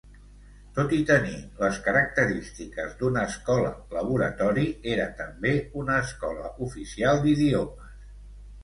Tot 0.77 0.93
i 0.99 1.01
tenir 1.09 1.35
les 1.63 1.77
característiques 1.87 2.95
d'una 3.03 3.27
escola 3.33 3.69
laboratori 3.99 4.65
era 4.97 5.07
també 5.23 5.55
una 5.85 6.03
escola 6.09 6.53
oficial 6.71 7.25
d'idiomes. 7.29 7.97